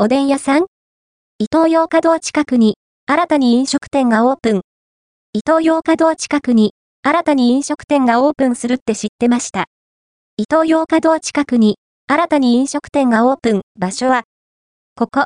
[0.00, 0.66] おでん屋さん？
[1.40, 4.60] 伊東洋華堂近くに、新たに飲食店がオープン。
[5.32, 9.64] 伊東洋華堂近くに、新たに飲食店がオープンするって知ってました。
[10.36, 14.22] 伊東洋華堂近くに、新たに飲食店がオープン、場所は、
[14.94, 15.16] ここ、